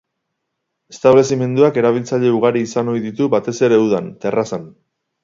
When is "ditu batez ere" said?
3.05-3.79